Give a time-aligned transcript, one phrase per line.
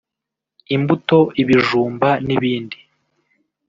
[0.75, 2.77] imbuto ibijumba n’ibindi